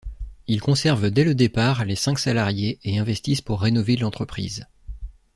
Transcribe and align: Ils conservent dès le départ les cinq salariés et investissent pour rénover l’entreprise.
Ils 0.47 0.61
conservent 0.61 1.11
dès 1.11 1.23
le 1.23 1.35
départ 1.35 1.85
les 1.85 1.95
cinq 1.95 2.17
salariés 2.17 2.79
et 2.83 2.97
investissent 2.97 3.43
pour 3.43 3.61
rénover 3.61 3.97
l’entreprise. 3.97 4.65